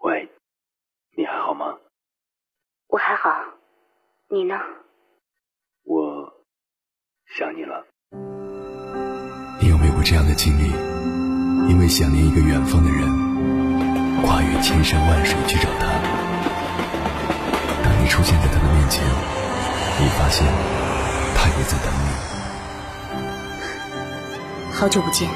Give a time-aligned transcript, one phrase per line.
[0.00, 0.28] 喂，
[1.16, 1.78] 你还好吗？
[2.88, 3.44] 我还好，
[4.28, 4.60] 你呢？
[5.84, 6.32] 我
[7.26, 7.86] 想你了。
[9.60, 10.70] 你有没有过这样的经历？
[11.70, 13.08] 因为想念一个远方的人，
[14.22, 15.86] 跨越千山万水去找他。
[17.82, 19.02] 当你出现在他的面前，
[19.98, 20.46] 你发现
[21.34, 22.03] 他也在等你。
[24.84, 25.26] 好久不见。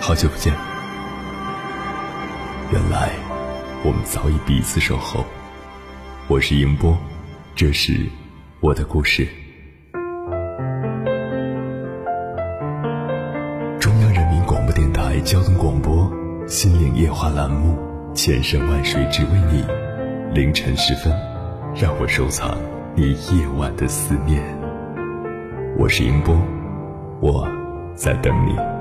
[0.00, 0.50] 好久不见。
[2.72, 3.10] 原来
[3.84, 5.22] 我们早已彼此守候。
[6.26, 6.96] 我是迎波，
[7.54, 8.00] 这是
[8.60, 9.28] 我的故事。
[13.78, 16.10] 中央人民广播电台交通广播
[16.48, 17.78] 《心灵夜话》栏目，
[18.14, 19.62] 千山万水只为你。
[20.32, 21.12] 凌晨时分，
[21.74, 22.56] 让我收藏
[22.96, 24.42] 你夜晚的思念。
[25.76, 26.34] 我是迎波，
[27.20, 27.48] 我
[27.94, 28.73] 在等你。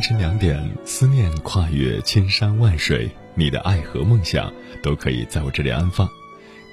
[0.00, 4.50] 凌晨两点，思念跨越千山万水，你的爱和梦想
[4.82, 6.08] 都可以在我这里安放。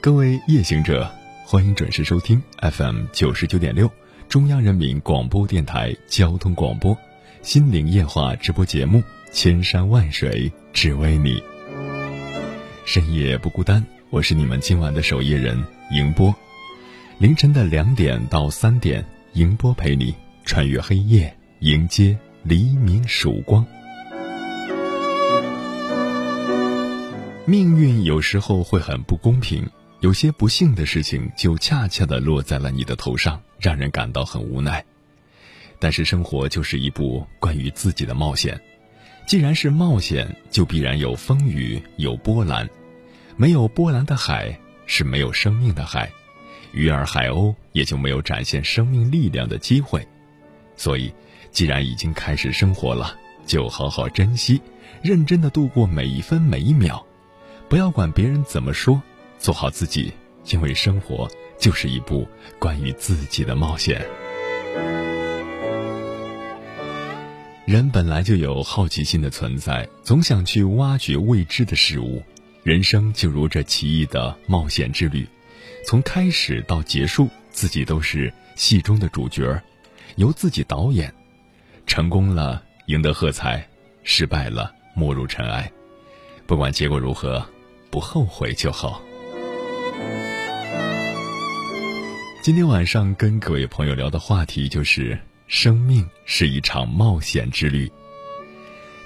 [0.01, 1.11] 各位夜行者，
[1.43, 3.91] 欢迎准时收听 FM 九十九点六，
[4.29, 6.95] 中央人民广播电台交通广播
[7.41, 8.99] 《心灵夜话》直播节目
[9.33, 11.35] 《千山万水只为你》。
[12.85, 16.33] 深夜不孤单，我是你们今晚的守夜人迎波。
[17.17, 22.17] 凌晨的两点到三点，迎波陪你穿越黑夜，迎接。
[22.47, 23.65] 黎明曙光，
[27.45, 29.69] 命运有时候会很不公平，
[29.99, 34.81] 有些不幸的事情就恰恰的落在了你的头上，让人感到很无奈。
[35.77, 38.57] 但是生活就是一部关于自己的冒险，
[39.25, 42.69] 既然是冒险，就必然有风雨，有波澜。
[43.35, 46.09] 没有波澜的海是没有生命的海，
[46.71, 50.07] 鱼儿海鸥也就没有展现生命力量的机会。
[50.77, 51.13] 所以。
[51.57, 54.61] 既然已经开始生活了，就好好珍惜，
[55.01, 57.03] 认真的度过每一分每一秒，
[57.67, 59.01] 不要管别人怎么说，
[59.39, 60.13] 做好自己，
[60.51, 62.27] 因为生活就是一部
[62.59, 64.05] 关于自己的冒险。
[67.65, 72.21] 人本来就有好奇心的存在，总想去挖掘未知的事物，
[72.61, 75.27] 人生就如这奇异的冒险之旅，
[75.83, 79.59] 从开始到结束，自己都是戏中的主角，
[80.17, 81.11] 由自己导演。
[81.87, 83.59] 成功了，赢得喝彩；
[84.03, 85.71] 失败了，没入尘埃。
[86.45, 87.43] 不管结果如何，
[87.89, 89.01] 不后悔就好。
[92.43, 95.17] 今天晚上跟各位朋友聊的话题就是：
[95.47, 97.91] 生命是一场冒险之旅。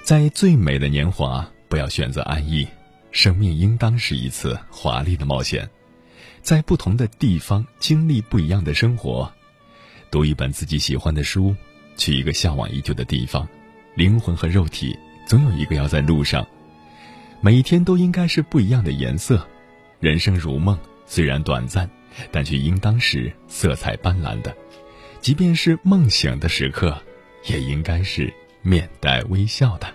[0.02, 2.66] 在最美的年华，不要选择安逸，
[3.12, 5.68] 生命应当是一次华丽的冒险。
[6.42, 9.32] 在不同的地方经历不一样的生活，
[10.10, 11.54] 读一本自己喜欢的书。
[11.96, 13.48] 去一个向往已久的地方，
[13.94, 16.46] 灵魂和肉体总有一个要在路上。
[17.40, 19.46] 每一天都应该是不一样的颜色。
[20.00, 21.88] 人生如梦，虽然短暂，
[22.30, 24.54] 但却应当是色彩斑斓的。
[25.20, 27.00] 即便是梦醒的时刻，
[27.46, 28.32] 也应该是
[28.62, 29.86] 面带微笑的。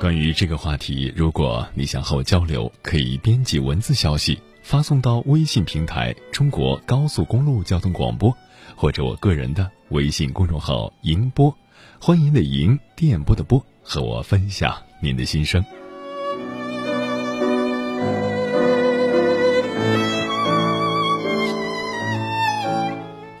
[0.00, 8.36] 关于这个话题，如果你想和我交流，可以编辑文字消息发送到微信平台“中国高速公路交通广播”。
[8.76, 11.52] 或者我个人的微信公众号“迎波”，
[11.98, 15.64] 欢迎的迎电波的波，和我分享您的心声。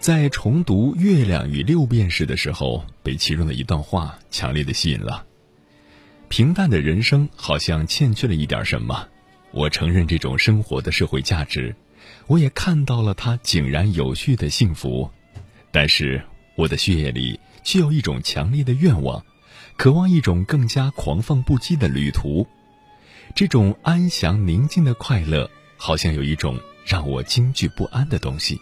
[0.00, 5.22] 在重读《月亮与六便士》的时候，被其中的一段话强烈的吸引了。
[6.28, 9.06] 平淡的人生好像欠缺了一点什么，
[9.50, 11.76] 我承认这种生活的社会价值，
[12.26, 15.10] 我也看到了它井然有序的幸福。
[15.76, 16.22] 但是
[16.54, 19.22] 我的血液里却有一种强烈的愿望，
[19.76, 22.46] 渴望一种更加狂放不羁的旅途。
[23.34, 28.58] 这种安详宁静的快乐，好像有一种让我惊惧不安的东西。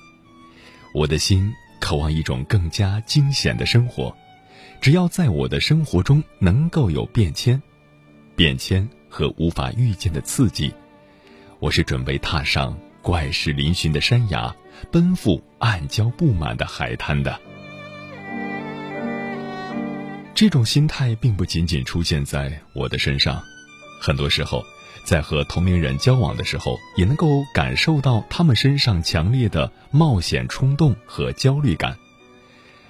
[0.93, 4.13] 我的心渴望一种更加惊险的生活。
[4.81, 7.63] 只要在我的生活中能够有变迁、
[8.35, 10.75] 变迁和无法预见的刺激，
[11.61, 14.53] 我是准备踏上怪石嶙峋的山崖。
[14.85, 17.41] 奔赴暗礁布满的海滩的。
[20.35, 23.43] 这种心态并不仅仅出现在我的身上，
[24.01, 24.65] 很多时候，
[25.05, 31.97] 在和同龄人交往的时候，也能够感受到他们身上强烈的冒险冲动和焦虑感，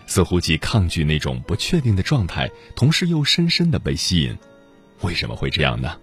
[0.06, 4.36] 似乎既抗拒那种不确定的状态，同时又深深的被吸引。
[5.02, 5.98] 为什么会这样呢？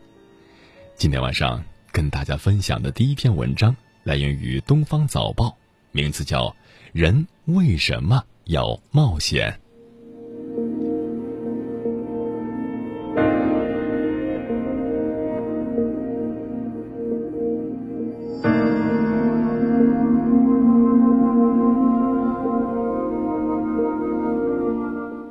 [0.96, 5.48] 今天晚上跟大家分享的第一篇文章来源于《东方早报》，
[5.92, 6.48] 名字叫
[6.94, 9.52] 《人为什么要冒险》。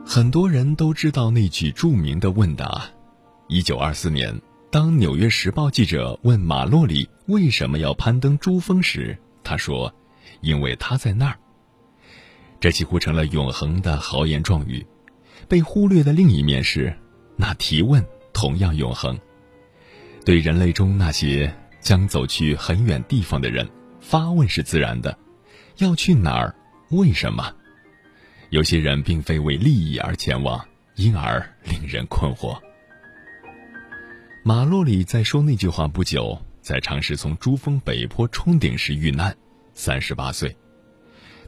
[0.07, 2.85] 很多人都知道那句著名的问答：
[3.47, 4.35] 一九二四年，
[4.71, 9.95] 当《纽约时报》记者问马洛里为什么要攀登珠峰时，他说
[10.41, 11.39] ：“因为他在那儿。”
[12.61, 14.87] 这几乎成了永恒的豪言壮语。
[15.49, 16.95] 被忽略的另一面是，
[17.37, 19.19] 那提问同样永恒。
[20.25, 23.69] 对人类中那些将走去很远地方的人，
[24.01, 25.19] 发问是自然的：
[25.79, 26.55] 要去哪儿？
[26.91, 27.53] 为什么？
[28.51, 30.63] 有些人并非为利益而前往，
[30.97, 32.61] 因而令人困惑。
[34.45, 39.35] 马洛里在说那句话不久，在尝试从珠峰北坡冲顶时遇难，
[39.81, 40.55] 三十八岁。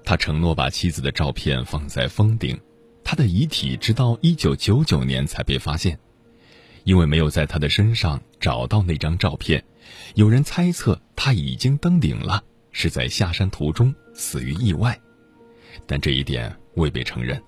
[0.02, 2.58] 他承诺把妻子的照片放在峰顶，
[3.04, 5.98] 他的遗体直到一九九九年才被发现，
[6.84, 9.62] 因为没有在他的身上找到那张照片，
[10.14, 14.98] 有人猜测他已经登顶了，是在下山途中死于意外，
[15.86, 16.56] 但这一点。
[16.76, 17.38] 未被承认，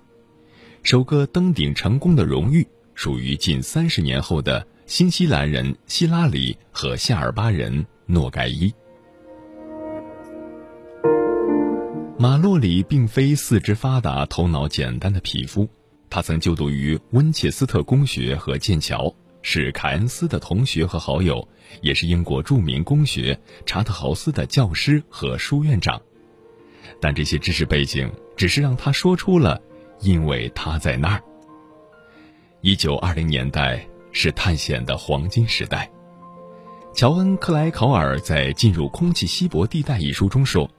[0.83, 8.71] 首个登顶成功的荣誉属于近三十年后的新西兰人希拉里和夏尔巴人诺盖伊。
[12.17, 15.67] 马洛里并非四肢发达、头脑简单的匹夫，
[16.09, 21.45] 他曾就读于温切斯特公学和剑桥，是凯恩斯的同学和好友，
[21.81, 26.01] 也是英国著名公学查特豪斯的教师和书院长。
[27.01, 29.61] 但这些知识背景只是让他说出了，
[29.99, 31.21] 因为他在那儿。
[32.61, 35.91] 一九二零年代是探险的黄金时代。
[36.93, 40.69] 乔恩·克莱考尔在《进入空气稀薄地带》一书中说：“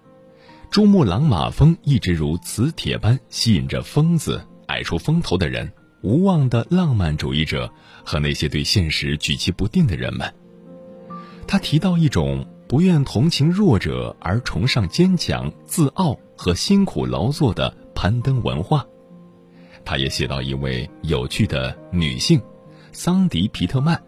[0.71, 5.73] 珠穆朗玛峰一直如磁铁般吸引着疯子、爱出风头的人、
[6.03, 7.73] 无望的浪漫主义者
[8.05, 10.33] 和那些对现实举棋不定的人们。”
[11.47, 12.47] 他提到一种。
[12.69, 18.85] 不愿同情弱者而崇尚坚强、自傲和辛苦劳作的攀登文化。
[19.85, 22.43] 他也写到一位有趣的女性，
[22.91, 24.03] 桑迪·皮特曼。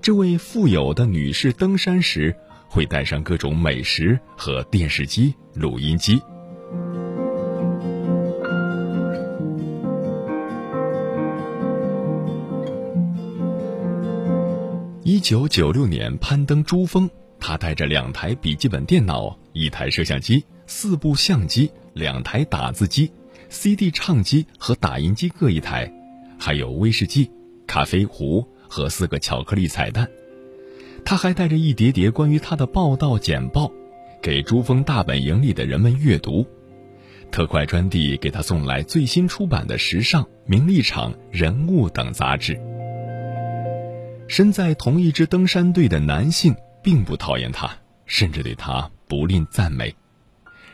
[0.00, 2.34] 这位富有的女士登山时
[2.74, 6.20] 会带上各种美食和电视机、录音机。
[15.04, 17.08] 一九九六年攀登珠峰。
[17.38, 23.12] 他带着两台笔记本电脑、一台摄像机、四部相机、两台打字机、
[23.50, 25.92] CD 唱机和打印机各一台，
[26.40, 27.30] 还有威士忌、
[27.68, 30.08] 咖啡壶和四个巧克力彩蛋。
[31.04, 33.70] 他还带着一叠叠关于他的报道简报，
[34.22, 36.46] 给珠峰大本营里的人们阅读。
[37.30, 42.60] 特快专递给他送来最新出版的《时尚》《名利场》《人物》等杂志。
[44.28, 46.54] 身在同一支登山队的男性。
[46.84, 49.96] 并不讨厌他，甚至对他不吝赞美。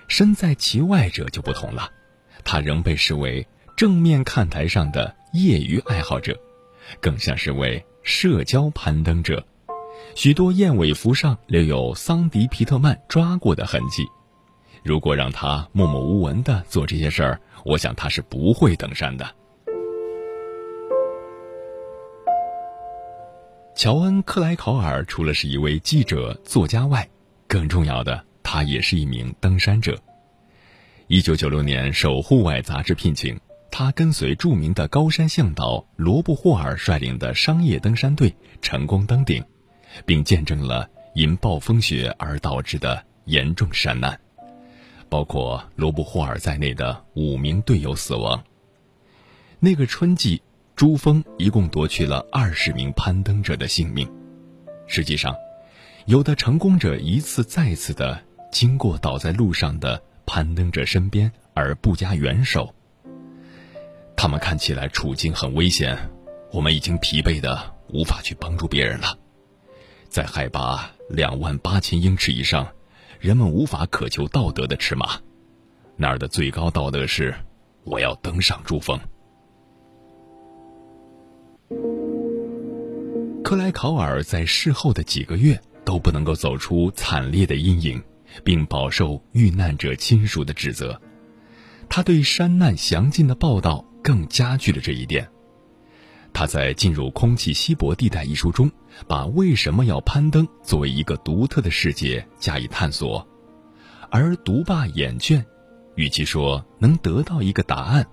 [0.09, 1.89] 身在其外者就不同了，
[2.43, 3.47] 他仍被视为
[3.77, 6.37] 正面看台上的业余爱好者，
[7.01, 9.47] 更像是位社交攀登者。
[10.15, 14.05] 许多燕尾服上留有桑迪·皮特曼抓过的痕迹。
[14.83, 19.29] 如果让他默默无闻的做这些事儿，我想他是不会登山的。
[23.75, 27.09] 乔恩·克莱考尔除了是一位记者、作家外，
[27.47, 29.97] 更重要的，他也是一名登山者。
[31.07, 33.39] 一九九六年受户外杂志聘请，
[33.71, 39.43] 他跟随著名的高山向导罗布·霍尔率领的商业登山队成功登顶，
[40.05, 44.19] 并见证了因暴风雪而导致的严重山难，
[45.09, 48.43] 包括罗布·霍尔在内的五名队友死亡。
[49.59, 50.43] 那个春季。
[50.77, 54.11] 珠峰一共夺去了二十名攀登者的性命。
[54.87, 55.37] 实际上，
[56.07, 58.19] 有的成功者一次再次的
[58.51, 62.75] 经过倒在路上的攀登者身边而不加援手。
[64.17, 65.99] 他们看起来处境很危险，
[66.51, 69.19] 我们已经疲惫的无法去帮助别人了。
[70.11, 72.67] 在海拔两万八千英尺以上，
[73.21, 75.11] 人们无法渴求道德的尺码。
[75.97, 77.33] 那儿的最高道德是，
[77.85, 78.99] 我要登上珠峰。
[83.45, 88.03] 克莱考尔在事后的几个月都不能够走出惨烈的阴影，
[88.43, 91.01] 并饱受遇难者亲属的指责。
[91.89, 95.29] 他对山难详尽的报道更加剧了这一点。
[96.33, 98.71] 他在《进入空气稀薄地带》一书中，
[99.07, 103.27] 把为什么要攀登作为一个独特的世界加以探索，
[104.11, 105.45] 而独霸眼倦，
[105.97, 108.07] 与其说能得到一个答案，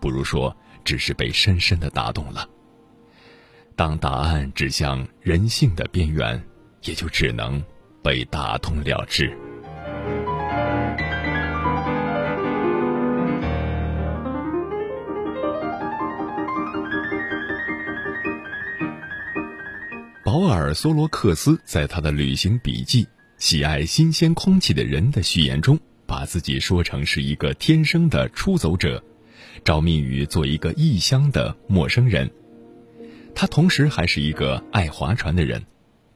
[0.00, 2.48] 不如说只是被深深的打动了。
[3.76, 6.42] 当答案指向人性的边缘，
[6.84, 7.62] 也就只能
[8.02, 9.32] 被打通了之。
[20.30, 23.04] 保尔·索罗克斯在他的旅行笔记
[23.38, 29.02] 《喜爱新鲜空气的人》的序言中，把自己说成是一个天生的出走者，
[29.64, 32.30] 着迷于做一个异乡的陌生人。
[33.34, 35.64] 他同时还是一个爱划船的人，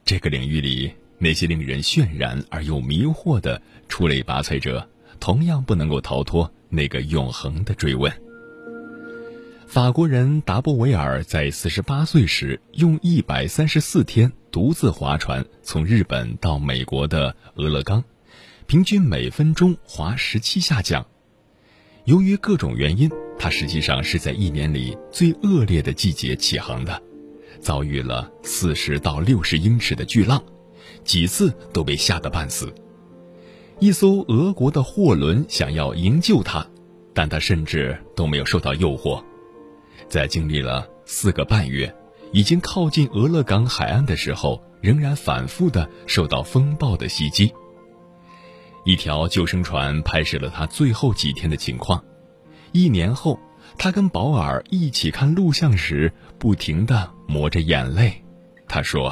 [0.05, 4.87] 这个领域里那些令人渲染而又迷惑的出类拔萃者，
[5.19, 8.13] 同样不能够逃脱那个永恒的追问。
[9.67, 18.03] 法国人达波维尔在四十八岁时，用一百三十四天独自划船从日本到美国的俄勒冈，
[18.67, 21.05] 平均每分钟划十七下桨。
[22.05, 27.01] 由于各种原因，他实际上是在一年里最恶劣的季节起航的。
[27.59, 30.43] 遭遇了四十到六十英尺的巨浪，
[31.03, 32.73] 几次都被吓得半死。
[33.79, 36.65] 一艘俄国的货轮想要营救他，
[37.13, 39.23] 但他甚至都没有受到诱惑。
[40.13, 41.91] 在经历了四个半月，
[42.31, 47.51] 已经靠近俄勒冈海岸的时候，仍然反复的受到风暴的袭击。
[48.85, 51.99] 一条救生船拍摄了他最后几天的情况。
[52.73, 53.39] 一年后。
[53.75, 58.23] 他跟保尔一起看录像时，不停的抹着眼泪。
[58.67, 59.11] 他说：“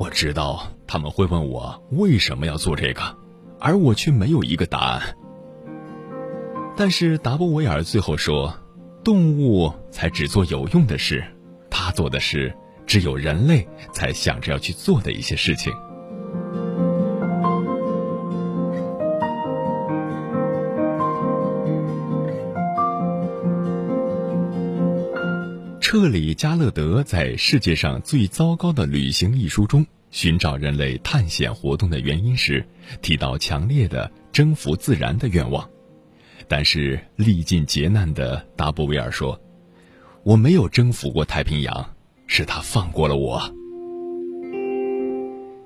[0.00, 3.02] 我知道他们会问我为什么要做这个，
[3.60, 5.14] 而我却没有一个答案。”
[6.74, 8.54] 但是达波维尔最后说
[9.04, 11.24] ：“动物才只做有用的事，
[11.68, 12.54] 他做的事
[12.86, 15.72] 只有人类才想着要去做的一些事情。”
[25.80, 32.64] 彻里加勒德在《世界上最糟糕的旅行》一书中寻找人类探险活动的原因时，
[33.02, 35.68] 提到强烈的征服自然的愿望。
[36.54, 39.40] 但是历尽劫难的达布维尔说
[40.22, 41.94] ：“我没有征服过太平洋，
[42.26, 43.42] 是他放过了我。”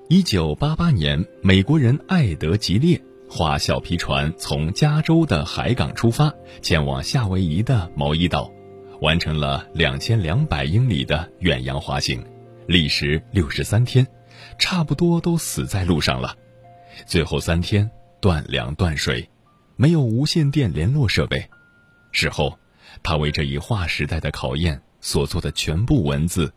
[0.09, 8.49] 一九八八年，美国人艾德吉列划小皮船从加州的海港出发，前往夏威夷的毛伊岛。
[9.01, 12.25] 完成了两千两百英里的远洋滑行，
[12.69, 14.07] 历时六十三天，
[14.57, 16.37] 差不多都死在路上了。
[17.07, 17.91] 最后三天
[18.21, 19.29] 断粮断水，
[19.77, 21.49] 没有无线电联络设备。
[22.11, 22.59] 事后，
[23.03, 26.53] 他为这一划时代的考验所做的全部文字，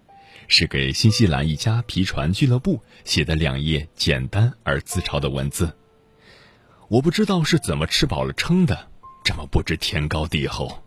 [0.47, 5.75] 是给新西兰一家皮船俱乐部写的两页简单而自嘲的文字。
[6.87, 8.87] 我不知道是怎么吃饱了撑的，
[9.23, 10.81] 这么不知天高地厚。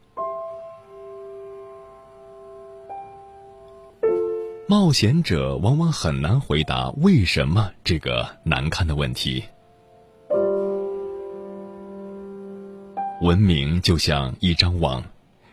[4.67, 9.45] 冒险者往往很难回答“为什么”这个难堪的问题。
[13.23, 15.01] 文明就像一张网，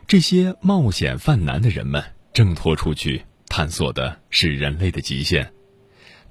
[0.07, 5.53] 这些冒险犯难的人们挣脱出去，探索的是人类的极限。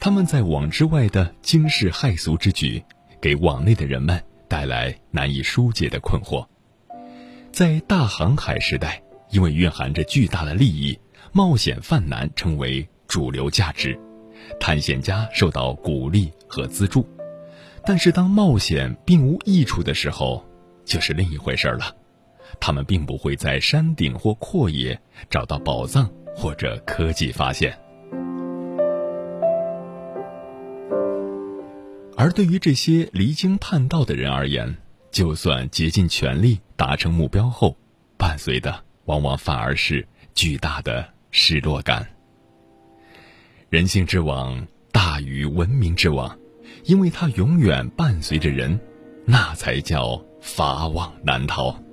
[0.00, 2.82] 他们在网之外的惊世骇俗之举，
[3.20, 6.44] 给网内的人们带来难以疏解的困惑。
[7.52, 10.98] 在大航海时代，因为蕴含着巨大的利益。
[11.30, 13.96] 冒险犯难成为主流价值，
[14.58, 17.06] 探险家受到鼓励和资助。
[17.84, 20.44] 但是，当冒险并无益处的时候，
[20.88, 21.94] 就是另一回事了。
[22.58, 27.78] 他们并不会在山顶或阔野找到宝藏或者科技发现。
[32.16, 34.76] 而对于这些离经叛道的人而言，
[35.12, 37.76] 就算竭尽全力达成目标后，
[38.16, 40.04] 伴随的往往反而是
[40.34, 41.14] 巨大的。
[41.30, 42.08] 失落感。
[43.68, 46.38] 人性之网大于文明之网，
[46.84, 48.80] 因为它永远伴随着人，
[49.26, 51.87] 那才叫法网难逃。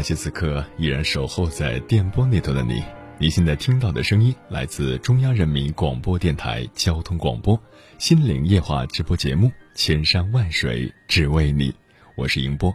[0.00, 2.82] 感谢此刻依然守候在电波那头的你。
[3.18, 7.54] 你现在听到的声音来自中央人民广播电台交通广播
[7.98, 11.70] 《心灵夜话》直播节目《千山万水只为你》，
[12.16, 12.74] 我是迎波。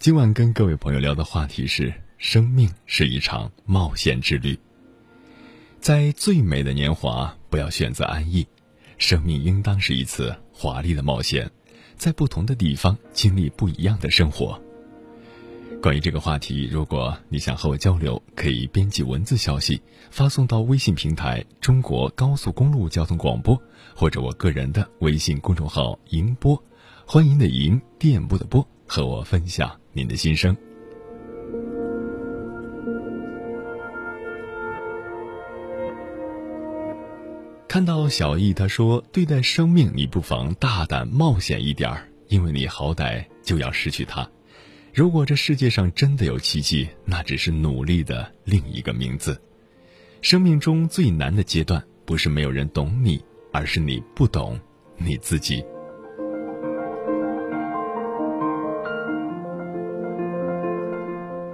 [0.00, 4.58] 今晚跟各位朋友聊的话题是：生命是一场冒险之旅。
[5.78, 8.44] 在最美的年华，不要选择安逸，
[8.98, 11.48] 生命应当是一次华丽的冒险，
[11.94, 14.60] 在不同的地方经历不一样的生活。
[15.82, 23.60] 关于这个话题，如果你想和我交流，可以编辑文字消息发送到微信平台“中国高速公路交通广播”，
[23.92, 26.56] 或者我个人的微信公众号“迎播”，
[27.04, 30.56] 欢迎的迎，电波的波，和我分享您的心声。
[37.66, 44.24] 看到小易他说：“对待生命，你不妨大胆冒险一点儿，因为你好歹就要失去它。”
[44.94, 49.40] 如果这世界上真的有奇迹，那只是努力的另一个名字。
[50.20, 53.18] 生命中最难的阶段，不是没有人懂你，
[53.54, 54.60] 而是你不懂
[54.98, 55.64] 你自己。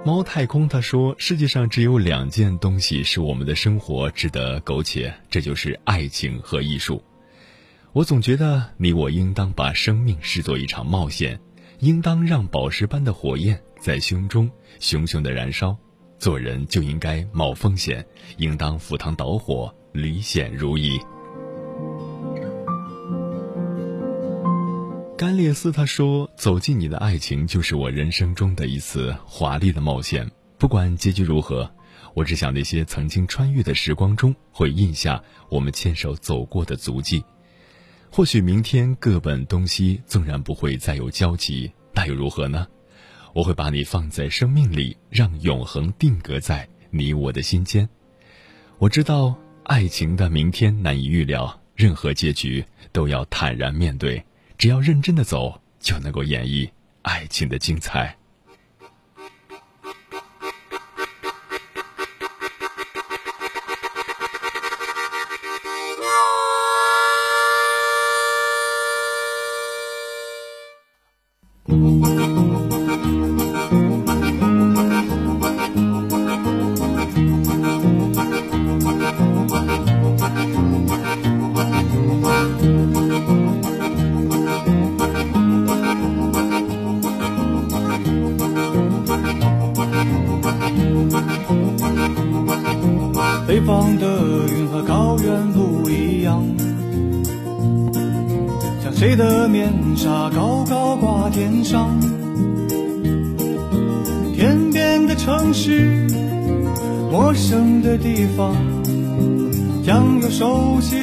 [0.03, 7.01] 猫太空他说：“世界上只有两件东西是我们的生活值得苟且，这就是爱情和艺术。”
[7.93, 11.39] 我总觉得你我应当把生命视作一场冒险。
[11.79, 15.77] 应当让宝石般的火焰在胸中熊熊的燃烧，
[16.17, 18.05] 做人就应该冒风险，
[18.37, 20.99] 应当赴汤蹈火，履险如意。
[25.17, 30.29] 甘列斯他说：“走进你的爱情，就是我人生中的一次华丽的冒险。
[30.57, 31.69] 不管结局如何，
[32.13, 37.23] 我只想那些曾经穿越的时光中，会印下我们牵手走过的足迹。”
[38.11, 42.67] 或许明天各奔东西，纵然不会再有交集，那又如何呢？
[43.33, 47.87] 我会把你放在生命里，让永恒定格在你我的心间。
[48.79, 54.23] 我知道爱情的明天难以预料，任何结局都要坦然面对，
[54.57, 56.69] 只要认真的走，就能够演绎
[57.03, 58.17] 爱情的精彩。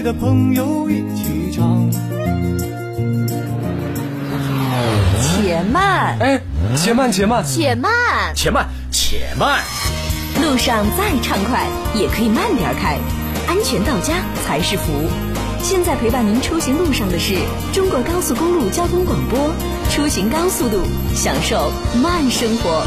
[0.03, 1.91] 的朋友一起唱。
[5.21, 6.41] 且慢，哎，
[6.77, 7.91] 且慢，且慢，且慢，
[8.35, 9.61] 且慢，且慢。
[10.43, 12.99] 路上再畅快，也可以慢点开，
[13.49, 14.85] 安全到家才是福。
[15.63, 17.35] 现在陪伴您出行路上的是
[17.73, 19.51] 中国高速公路交通广播，
[19.91, 20.79] 出行高速度，
[21.15, 22.87] 享受慢生活。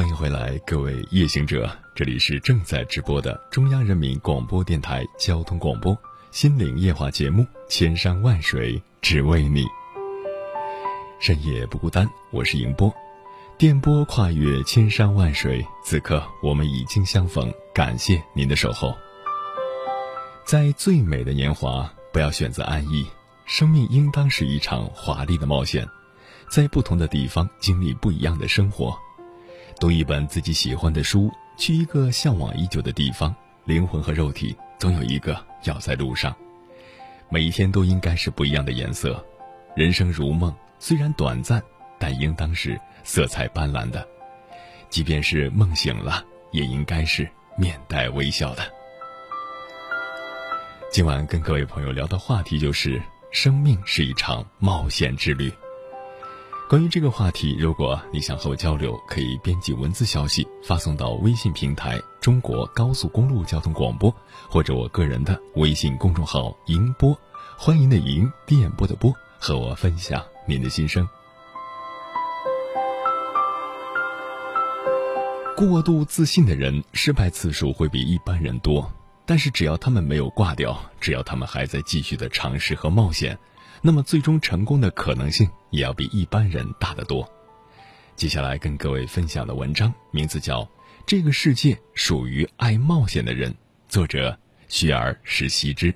[0.00, 5.94] 欢迎回来，各位夜行者，这里是正在直播的中央人民广播电台交通广播
[6.30, 9.62] 心灵夜话节目《千山万水只为你》，
[11.20, 12.90] 深夜不孤单，我是迎波，
[13.58, 18.96] 电波跨越千山万水，此刻我们已经相逢，感谢您的守候。
[20.46, 23.06] 在最美的年华，不要选择安逸，
[23.44, 25.86] 生命应当是一场华丽的冒险，
[26.48, 28.98] 在不同的地方经历不一样的生活。
[29.80, 36.36] 读一本自己喜欢的书，去一个向往已久的地方，灵魂和肉体总有一个要在路上。
[37.30, 39.24] 每一天都应该是不一样的颜色。
[39.74, 41.62] 人生如梦，虽然短暂，
[41.98, 44.06] 但应当是色彩斑斓的。
[44.90, 48.62] 即便是梦醒了，也应该是面带微笑的。
[50.92, 53.00] 今晚跟各位朋友聊的话题就是：
[53.32, 55.50] 生命是一场冒险之旅。
[56.70, 64.08] 关于这个话题，如果你想和我交流，可以编辑文字消息发送到微信平台“中国高速公路交通广播”，
[64.48, 67.12] 或者我个人的微信公众号“迎播”，
[67.58, 71.04] 欢迎的迎，电波的波，和我分享您的心声。
[75.56, 78.88] 过度自信的人，失败次数会比一般人多，
[79.26, 83.36] 但是只要他们没有挂掉，只要他们还在继续的尝试和冒险。
[83.82, 87.26] 那么，最终成功的可能性也要比一般人大得多。
[88.14, 90.62] 接下来跟各位分享的文章名字叫
[91.06, 93.50] 《这个世界属于爱冒险的人》，
[93.88, 94.38] 作者
[94.68, 95.94] 徐儿石希之。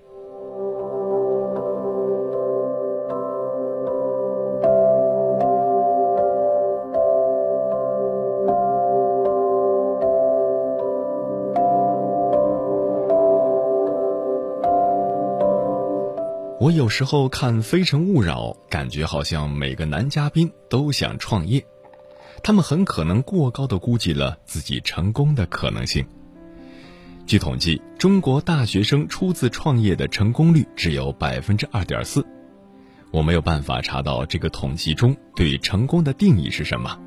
[16.65, 21.63] 我有时候看《非诚勿扰》，感觉好像每个男嘉宾都想创业，
[22.43, 26.07] 他们很可能过高的估计了自己成功的可能性。
[27.27, 32.27] 据统计，中国大学生初次创业的成功率只有百分之二点四。
[33.11, 36.99] 我没有办法查到这个统计中对成功的定义是什么，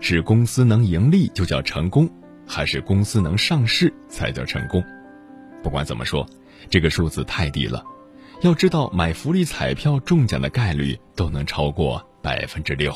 [0.00, 2.08] 是公司能盈利就叫成功，
[2.46, 4.82] 还是公司能上市才叫成功？
[5.62, 6.26] 不管怎么说，
[6.70, 7.84] 这个数字太低了。
[8.42, 12.90] 要知道，买福利彩票中奖的概率都能超过百分之六。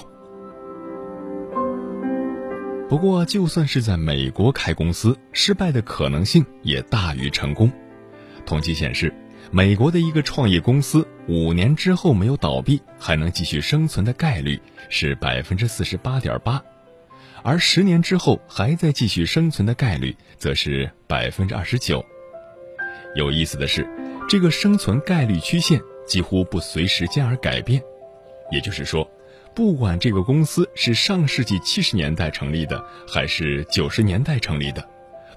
[2.88, 7.70] 不过，就算是在美国开公司，失败的可能性也大于成功。
[8.46, 9.12] 统计显示，
[9.50, 16.62] 美国的一个创业公司五年之后没有倒闭，还能继续生存的概率是百分之四十八点八，
[17.42, 22.02] 而十年之后还在继续生存的概率则是百分之二十九。
[23.14, 23.86] 有意思的是。
[24.26, 27.80] 这个生存概率曲线几乎不随时间而改变，
[28.50, 29.08] 也就是说，
[29.54, 34.84] 不管这个公司是上世纪七十年代成立的，还是九十年代成立的，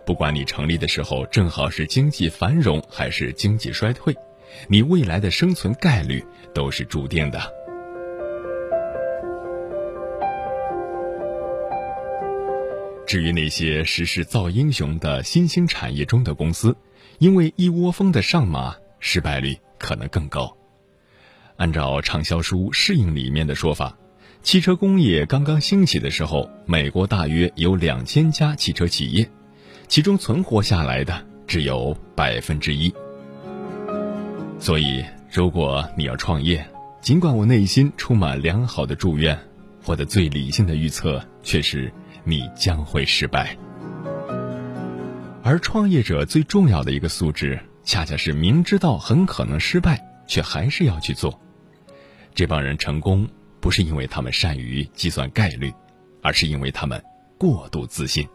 [0.06, 4.16] 不管你成立的时候正好是经济繁荣还是经济衰退，
[4.68, 6.24] 你未来的生存概率
[6.54, 7.40] 都是注定的。
[13.06, 16.76] 至于那些时势造英雄的新兴产业中的公司，
[17.20, 20.56] 因为一窝蜂的上马，失败率可能更高。
[21.56, 23.98] 按照畅销书《适应》里面的说法，
[24.44, 29.28] 汽车工业刚刚兴起的时候，美国大约有两千家汽车企业，
[29.88, 32.94] 其中存活下来的只有百分之一。
[34.60, 36.64] 所以，如果你要创业，
[37.02, 39.40] 尽管我内心充满良好的祝愿，
[39.86, 41.92] 我的最理性的预测却是
[42.24, 43.58] 你将会失败。
[45.48, 51.40] 而创业者最重要的一个素质，恰恰是明知道很可能失败，却还是要去做。
[52.36, 53.26] 这帮人成功，
[53.62, 55.74] 不是因为他们善于计算概率，
[56.22, 57.02] 而是因为他们
[57.38, 58.28] 过度自信。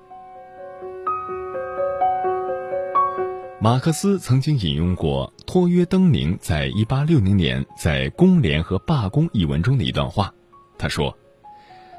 [3.61, 10.33] 马克思曾经引用过托约登宁在一八六零年在《工联和罢工》一文中的一段话，
[10.79, 11.15] 他说：“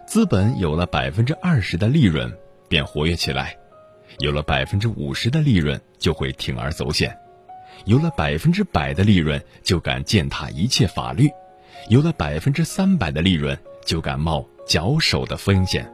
[0.09, 2.35] 资本有了百分之二十的利润，
[2.67, 3.55] 便活跃起来。”
[4.19, 7.09] 有了百分之五十的利润，就会铤而走险；
[7.85, 11.27] 有了百分之百的利润，就敢践踏一切法律；
[11.89, 15.91] 有了百分之三百的利润，就敢冒脚手的风险。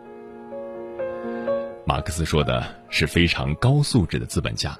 [1.85, 4.77] 马克思说的是非常高素质的资本家，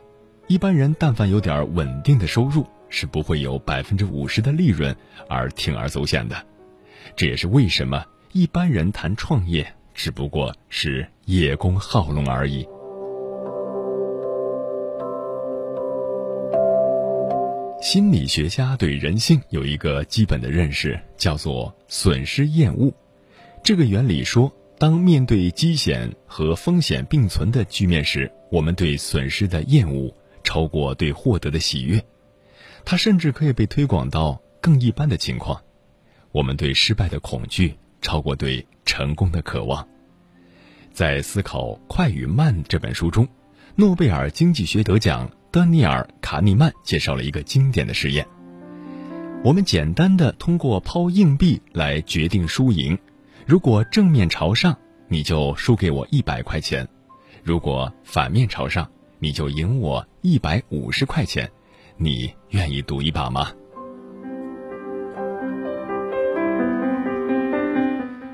[0.48, 4.96] 一般人但凡有点稳定的收入，是不会有百分之五十的利润
[5.28, 6.36] 而铤而走险的。
[7.16, 12.68] 这也是为什么一般人谈创业，只不过是叶公好龙而已。
[17.82, 22.94] 心理学家对人性有一个基本的认识，叫做损失厌恶。
[23.64, 30.14] 这个原理说，当面对危险和风险并存的局面时，我们对损失的厌恶
[30.44, 32.04] 超过对获得的喜悦。
[32.84, 35.62] 它甚至可以被推广到更一般的情况：
[36.34, 39.88] 我们对失败的恐惧超过对成功的渴望。
[40.92, 43.26] 在《思考快与慢》这本书中，
[43.76, 45.32] 诺贝尔经济学得奖。
[45.52, 48.24] 丹尼尔·卡尼曼介绍了一个经典的实验：
[49.44, 52.96] 我们简单的通过抛硬币来决定输赢。
[53.48, 56.86] 如果正面朝上，你就输给我一百块钱；
[57.44, 61.50] 如果反面朝上，你就赢我一百五十块钱。
[61.98, 63.52] 你愿意赌一把吗？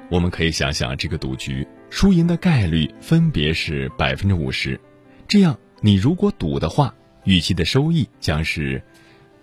[0.10, 4.78] 我们可以想想这个赌局输赢的概率分别是百分之五十，
[5.30, 6.94] 这样你如果赌的话，
[7.26, 8.82] 预期的收益将是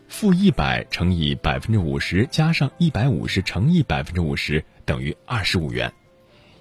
[0.08, 5.92] 负一百乘以百分之五十加上一百五十乘以百分之五十等于二十五元。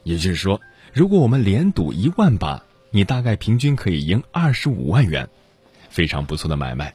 [0.03, 0.59] 也就是说，
[0.93, 5.29] 如果我们连赌一万把，你大概平均可以赢二十五万元，
[5.89, 6.93] 非常不错的买卖。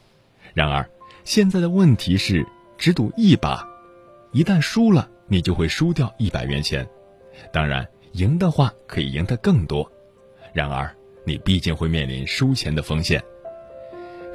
[0.53, 0.89] 然而，
[1.23, 2.45] 现在的问题是
[2.77, 3.65] 只赌一把，
[4.33, 6.85] 一旦输了，你就会输掉一百元钱。
[7.53, 9.89] 当然，赢的话可以赢得更多，
[10.53, 13.23] 然而你毕竟会面临输钱的风险。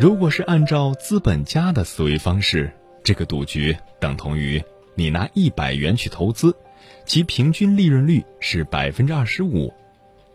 [0.01, 2.73] 如果是按照资本家的思维方式，
[3.05, 4.63] 这个赌局等同于
[4.95, 6.57] 你拿一百元去投资，
[7.05, 9.73] 其平均利润率是百分之二十五。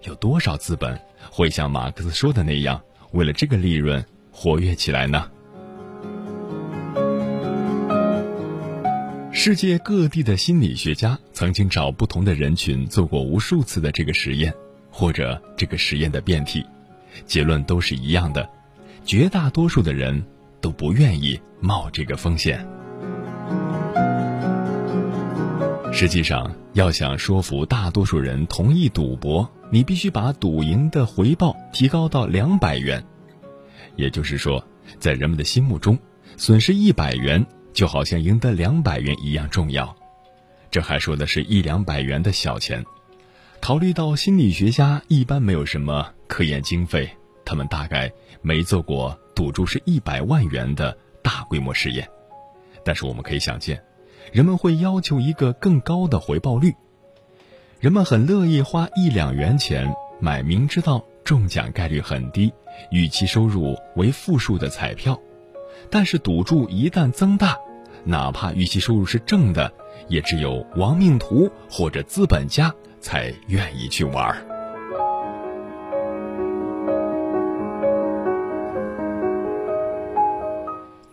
[0.04, 0.98] 有多少资本
[1.30, 5.30] 会像马克思说的那样，为了这个利润活跃起来呢？
[9.32, 14.54] 世界各地的心理学家曾经找不同的人群做过无数次的这个实验，
[14.90, 16.66] 或者这个实验的变体，
[17.26, 18.50] 结论都是一样的：
[19.08, 20.22] 绝大多数的人
[20.60, 22.68] 都不愿意冒这个风险。
[25.94, 33.02] 实际上，要想说服大多数人同意赌博，你必须把赌赢的回报提高到两百元。
[33.96, 34.62] 也就是说，
[35.00, 35.98] 在人们的心目中，
[36.36, 37.44] 损失一百元。
[37.74, 39.96] 就好像赢得两百元一样重要，
[40.72, 42.84] 这还说的是一两百元的小钱。
[43.62, 47.08] 考虑到心理学家一般没有什么科研经费，
[47.48, 52.06] 他们大概没做过赌注是一百万元的大规模实验。
[52.84, 53.82] 但是我们可以想见，
[54.34, 56.74] 人们会要求一个更高的回报率。
[57.80, 62.52] 人们很乐意花一两元钱买明知道中奖概率很低、
[62.92, 65.18] 预期收入为负数的彩票，
[65.90, 67.58] 但是赌注一旦增大，
[68.04, 69.72] 哪怕预期收入是正的，
[70.10, 74.47] 也只有亡命徒或者资本家才愿意去玩儿。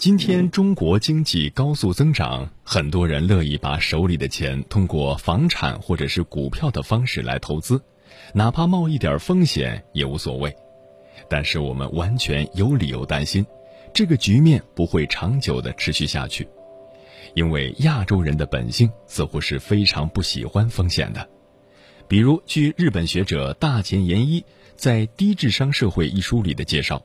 [0.04, 7.82] 今天中国经济高速增长，很多人乐意把手里的钱通过房产或者是股票的方式来投资，
[8.34, 10.54] 哪怕冒一点风险也无所谓。
[11.26, 13.46] 但是我们完全有理由担心，
[13.94, 16.46] 这个局面不会长久的持续下去。
[17.34, 21.26] 因为亚洲人的本性似乎是非常不喜欢风险的，
[22.06, 24.44] 比如据日本学者大前研一
[24.76, 27.02] 在《低智商社会》一书里的介绍，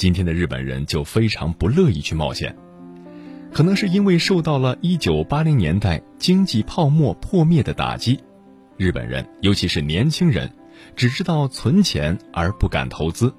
[0.00, 2.56] 今天的日本人就非常不乐意去冒险，
[3.52, 8.18] 可能是因为受到了一九八零年代经济泡沫破灭的打击，
[8.78, 10.50] 日本人尤其是年轻人
[10.96, 13.30] 只知道存钱而不敢投资，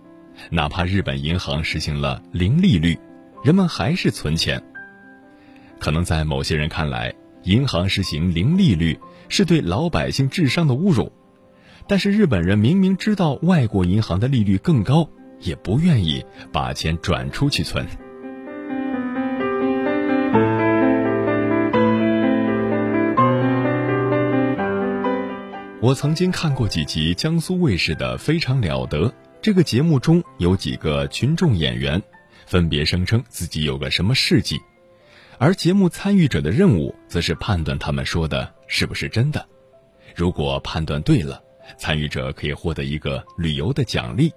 [0.52, 2.95] 哪怕日本银行实行了零利率，
[3.43, 4.62] 人们还是存钱。
[5.80, 11.12] 可能在某些人看来，银行实行零利率是对老百姓智商的侮辱，
[11.88, 15.10] 但是日本人明明知道外国银行的利率更高，
[15.41, 17.86] 也不愿意把钱转出去存。
[25.82, 29.08] 我曾经看过几集江苏卫视的《非常了得》，
[29.41, 31.99] 这个节目中有几个群众演员，
[32.45, 34.60] 分别声称自己有个什么事迹。
[35.39, 39.43] 而节目参与者的任务，则是判断他们说的是不是真的。
[40.15, 41.41] 如果判断对了，
[41.80, 44.32] 参与者可以获得一个旅游的奖励。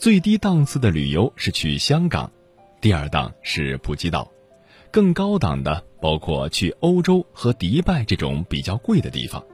[0.00, 2.32] 最低档次的旅游是去香港，
[2.80, 4.32] 第二档是普吉岛，
[4.90, 9.44] 更高档的包括去欧洲和迪拜这种比较贵的地方。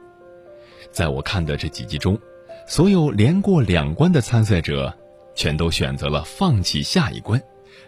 [0.89, 2.17] 在我看的这几集中，
[2.65, 4.97] 所有连过两关的参赛者，
[5.35, 7.43] 全都选择了放弃下一关，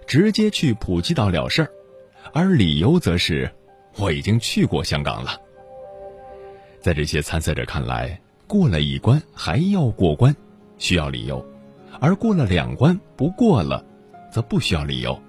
[0.05, 1.71] 直接去普吉岛了事儿。
[2.33, 3.49] 而理由则是，
[3.95, 5.39] 我已经去过香港了。
[6.81, 10.35] 在这些参赛者看来，过了一关还要过关，
[10.77, 11.41] 需要理由；
[11.99, 13.83] 而过了两关不过了，
[14.31, 15.19] 则不需要理由。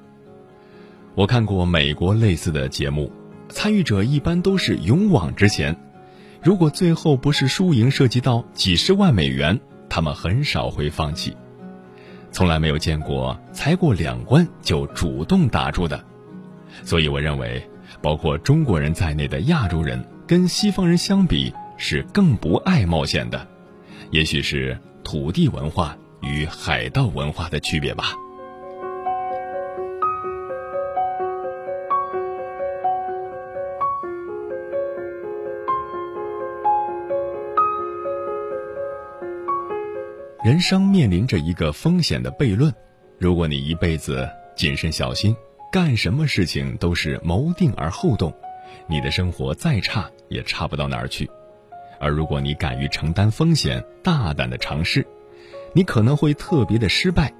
[1.14, 3.12] 我看过美国类似的节目，
[3.48, 5.76] 参与者一般都是勇往直前。
[6.42, 11.36] 如果最后不是输赢涉及到几十万美元，他们很少会放弃。
[12.32, 16.02] 从来没有见过才过两关就主动打住的。
[16.84, 17.68] 所以，我认为，
[18.00, 23.46] 包括中国人在内的亚洲人跟西方人相比是更不爱冒险的，
[24.12, 28.14] 也许是土地文化与海盗文化的区别吧。
[40.42, 42.72] 人生面临着一个风险的悖论，
[43.18, 45.36] 如果你一辈子谨慎小心。
[45.72, 48.34] 干什么事情都是谋定而后动，
[48.88, 51.30] 你的生活再差也差不到哪儿去。
[52.00, 55.06] 而如果你敢于承担风险，大胆的尝试，
[55.72, 57.32] 你可能会特别的失败，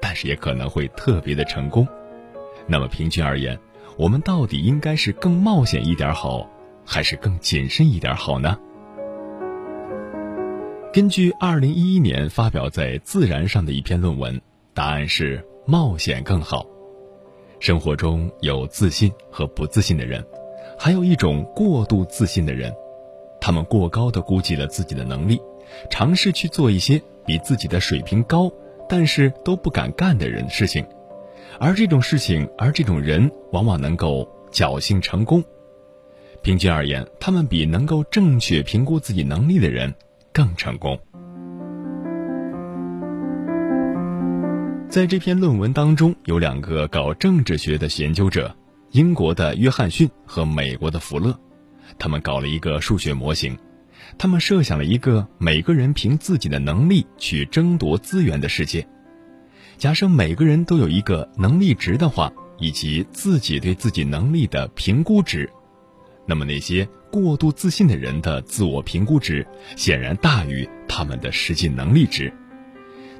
[0.00, 1.86] 但是也可能会特别的成功。
[2.66, 3.58] 那么平均而言，
[3.96, 6.48] 我们到底应该是更冒险一点好，
[6.84, 8.58] 还是更谨慎一点好呢？
[10.92, 14.40] 根据二零一一年发表在《自然》上的一篇论文，
[14.74, 16.66] 答案是冒险更好。
[17.60, 20.24] 生活中有自信和不自信的人，
[20.78, 22.74] 还有一种过度自信的人，
[23.40, 25.40] 他们过高的估计了自己的能力，
[25.90, 28.50] 尝试去做一些比自己的水平高，
[28.88, 30.84] 但是都不敢干的人事情，
[31.60, 35.44] 而这种事情，而这种人往往能够侥幸成功。
[36.42, 39.94] 平均而言，他们比能够正确评估自己能力的人。
[40.32, 40.98] 更成功。
[44.88, 48.52] 在这篇论文当中，有两个搞政治学的研究者，
[48.90, 51.36] 英国的约翰逊和美国的福勒，
[51.98, 53.56] 他们搞了一个数学模型，
[54.22, 58.86] 他们设想了一个每个人凭自己的能力去争夺资源的世界。
[59.78, 65.50] 假设每个人都有一个能力值的话，以及自己对自己能力的评估值。
[66.26, 72.30] 那么那些过度自信的人的自我评估值显然大于他们的实际能力值。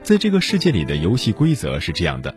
[0.03, 2.35] 在这个世界里的游戏规则是这样的：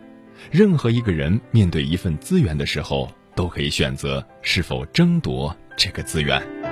[0.50, 6.63] 任何一个人面对一份资源的时候，都可以选择是否争夺这个资源。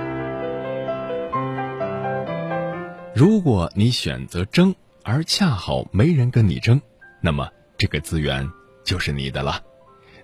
[3.15, 4.73] 如果你选择争，
[5.03, 6.81] 而恰好没人跟你争，
[7.21, 7.47] 那么
[7.77, 8.49] 这个资源
[8.83, 9.61] 就是你的了。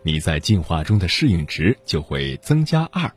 [0.02, 3.12] 你在进化中的适应值就会增加二。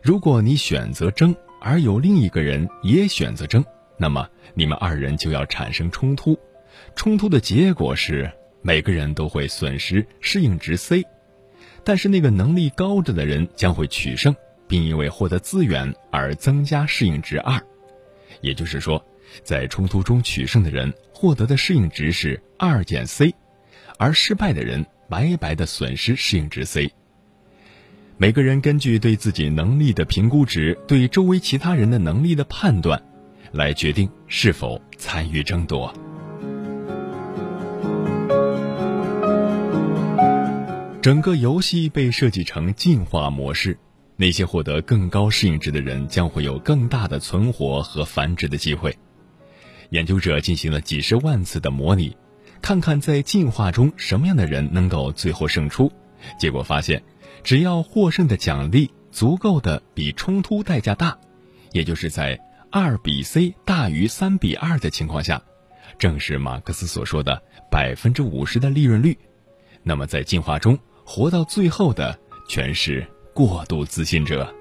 [0.00, 3.62] 如果你选择争，而有另一个人也选择争，
[3.98, 6.38] 那么你们二人就要产生冲突。
[6.96, 8.30] 冲突的结果是
[8.62, 11.04] 每个人都会损失适应值 C，
[11.84, 14.34] 但是那个能力高着的人将会取胜，
[14.66, 17.60] 并因为获得资源而增加适应值二。
[18.40, 19.04] 也就是说，
[19.42, 23.34] 在冲突中取胜的人获得的适应值是二减 C，
[23.98, 26.92] 而失败的人白白的损失适应值 C。
[28.16, 33.00] 每个人根据对自己能力的评估值，对周围其他人的能力的判断，
[33.52, 35.94] 来决定是否参与争夺。
[41.00, 43.78] 整个游戏被设计成进化模式，
[44.18, 48.94] 那些获得更高适应值的人将会有更大的存活和繁殖的机会。
[49.90, 52.14] 研究者进行了几十万次的模拟，
[52.60, 55.90] 看看在进化中什么样的人能够最后胜出。
[56.38, 57.02] 结果发现。
[57.44, 61.16] 只要获胜的奖励足够的比冲突代价大，
[61.72, 62.38] 也就是在
[62.70, 65.40] 二比 C 大于三比二的情况下，
[65.98, 69.16] 正是马克思所说的百分之五十的利润率。
[69.84, 73.06] 那么在进化中活到最后的全是
[73.38, 74.52] 过度自信者。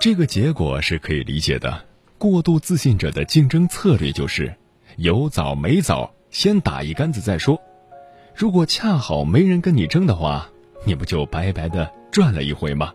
[0.00, 1.84] 这个结果是可以理解的。
[2.18, 4.52] 过度自信者的竞争策略就是
[4.96, 7.62] 有枣没枣，先打一竿子再说。
[8.34, 10.50] 如果恰好没人跟你争的话，
[10.84, 12.92] 你不就白白的赚了一回吗？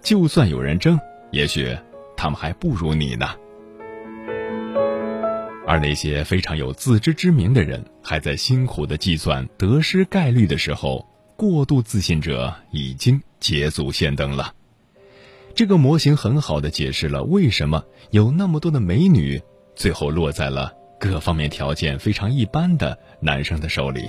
[0.00, 0.98] 就算有人争，
[1.30, 1.76] 也许
[2.16, 3.26] 他们还不如你呢。
[5.72, 14.52] 而那些非常有自知之明的人，还在辛苦的计算得失概率的时候，过度自信者已经捷足先登了。
[15.54, 19.40] 这个模型很好的解释了为什么有那么多的美女，
[19.74, 24.02] 最后落在了各方面条件非常一般的男生的手里。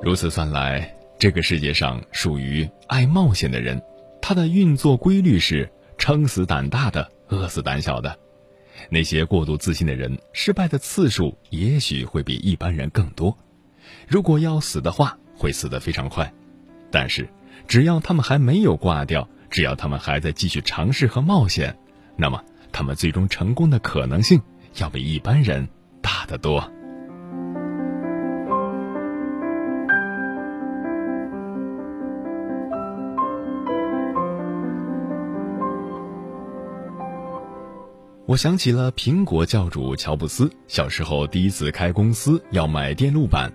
[0.00, 3.82] 如此算来，这个世界上属于爱冒险的人，
[4.22, 8.18] 他的运作规律是撑死胆大的，饿死胆小的。
[8.90, 13.36] 那些过度自信的人，失败的次数也许会比一般人更多。
[14.06, 16.32] 如果要死的话，会死得非常快。
[16.90, 17.28] 但是，
[17.68, 21.78] 只要他们还没有挂掉，只要他们还在继续尝试和冒险，
[22.16, 24.40] 那么他们最终成功的可能性
[24.76, 25.68] 要比一般人
[26.00, 26.72] 大得多。
[38.30, 43.52] 我想起了苹果教主乔布斯小时候第一次开公司要买电路板，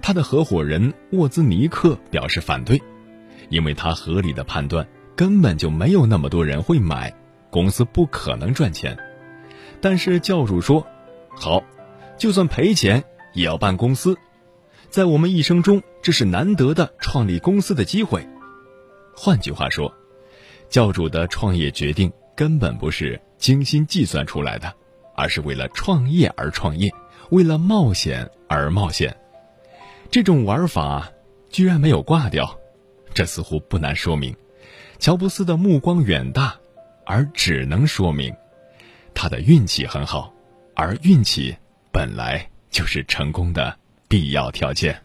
[0.00, 2.80] 他的合伙人沃兹尼克表示反对，
[3.48, 7.12] 因为他合理的判断根本就没有那么多人会买，
[7.50, 8.96] 公司不可能赚钱。
[9.80, 10.86] 但是教主说
[11.34, 11.60] ：“好，
[12.16, 13.02] 就算赔钱
[13.34, 14.16] 也要办公司，
[14.88, 18.24] 在我们一生中这是难得的创立公司的机会。”
[19.16, 19.92] 换句话说，
[20.68, 23.20] 教主的创业决定根本不是。
[23.42, 24.72] 精心计算出来的，
[25.16, 26.94] 而是为了创业而创业，
[27.32, 29.16] 为了冒险而冒险。
[30.12, 31.10] 这种玩法
[31.50, 32.56] 居然没有挂掉，
[33.12, 34.32] 这似乎不难说明，
[35.00, 36.54] 乔布斯的目光远大，
[37.04, 38.32] 而只能说明，
[39.12, 40.32] 他的运气很好，
[40.76, 41.52] 而运气
[41.90, 43.76] 本来就是成功的
[44.06, 44.96] 必要条件。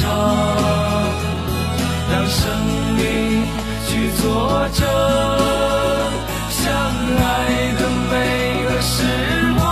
[0.00, 0.08] 场，
[2.10, 2.48] 让生
[2.96, 3.02] 命
[3.86, 4.86] 去作证，
[6.50, 6.64] 相
[7.16, 7.20] 爱
[7.74, 7.80] 的
[8.10, 8.14] 每
[8.64, 8.96] 个时
[9.54, 9.62] 光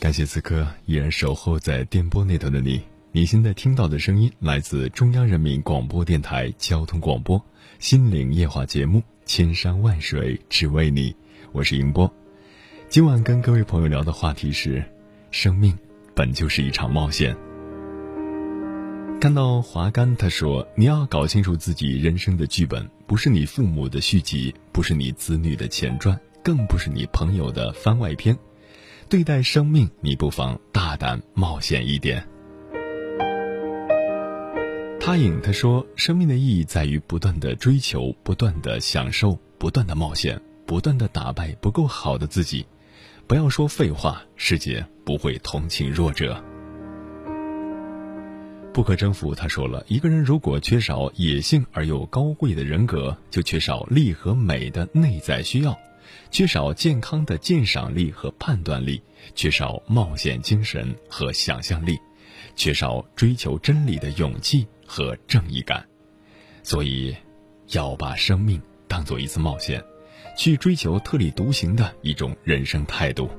[0.00, 2.80] 感谢此刻依然守候在电波那头的你。
[3.12, 7.38] 你现在听到的声音来自中央人民广播电台交通广播
[7.78, 11.10] 《心灵夜话》节目《千山万水只为你》，
[11.52, 12.12] 我是迎波。
[12.96, 14.82] 今晚跟各位朋友聊的话题是：
[15.30, 15.76] 生命
[16.14, 17.36] 本就是一场冒险。
[19.20, 28.34] 看到华干他说：“你要搞清楚自己人生的剧本，不是你父母的续集，不是你子女的前传，更不是你朋友的番外篇。”
[29.10, 32.26] 对待生命，你不妨大胆冒险一点。
[34.98, 42.64] 他影他说，生命的意义在于不断的追求，不断的享受，不断的冒险，不断的打败不够好的自己。
[43.28, 46.40] 不要说废话，世界不会同情弱者。
[48.72, 55.76] 不可征服，他说了一个人如果缺少野性而又高贵的人格，就缺少力和美的内在需要。
[56.30, 59.02] 缺少健康的鉴赏力和判断力，
[59.34, 61.98] 缺少冒险精神和想象力，
[62.54, 65.84] 缺少追求真理的勇气和正义感，
[66.62, 67.16] 所以，
[67.72, 69.82] 要把生命当做一次冒险，
[70.36, 73.30] 去追求特立独行的一种人生态度。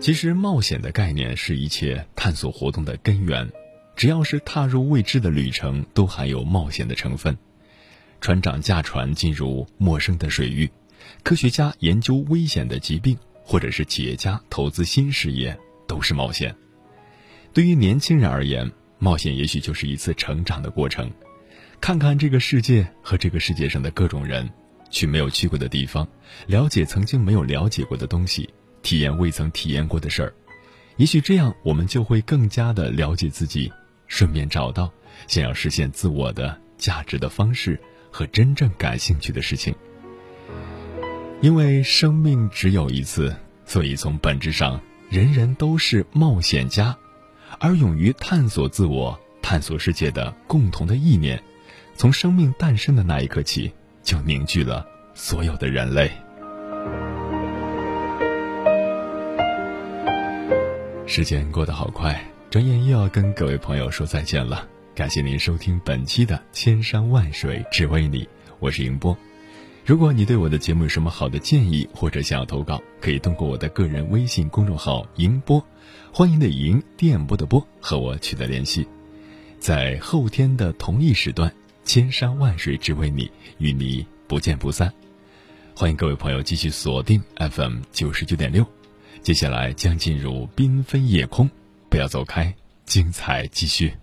[0.00, 3.50] 其实，冒险的概念是一切探索活动的根源。
[3.96, 7.36] 只要是踏入未知的旅程，都含有冒险的成分。
[8.18, 10.70] 船长驾船进入陌生的水域，
[11.22, 15.54] 科学家研究危险的疾病，或者是企业家投资新事业，
[15.86, 16.56] 都是冒险。
[17.52, 21.10] 对于年轻人而言，冒险也许就是一次成长的过程。
[21.80, 24.48] 看看这个世界和这个世界上的各种人，
[24.90, 26.06] 去没有去过的地方，
[26.46, 28.48] 了解曾经没有了解过的东西，
[28.82, 30.32] 体验未曾体验过的事儿。
[30.96, 33.72] 也许这样，我们就会更加的了解自己。
[34.06, 34.92] 顺便找到
[35.28, 37.80] 想要实现自我的价值的方式
[38.10, 39.72] 和真正感兴趣的事情。
[41.40, 43.34] 因为生命只有一次，
[43.64, 46.98] 所以从本质上，人人都是冒险家，
[47.62, 51.40] 而勇于探索自我、探索世界的共同的意念，
[51.94, 53.70] 从生命诞生的那一刻起，
[54.02, 56.10] 就凝聚了所有的人类。
[61.06, 64.66] 时间过得好快，转眼又要跟各位朋友说再见了。
[64.94, 68.24] 感谢您收听本期的《千山万水只为你》，
[68.58, 69.14] 我是迎波。
[69.90, 75.60] 如果你对我的节目有什么好的建议，或者想要投稿，可以通过我的个人微信公众号“迎波”，
[76.14, 78.86] 欢迎的迎，电波的波，和我取得联系。
[79.58, 81.52] 在后天的同一时段，
[81.84, 83.28] 千山万水只为你，
[83.58, 84.94] 与你不见不散。
[85.74, 88.64] 欢迎各位朋友继续锁定 FM 九十九点六，
[89.22, 91.50] 接下来将进入缤纷夜空，
[91.88, 93.99] 不要走开，精彩继续。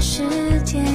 [0.00, 0.89] 时世界。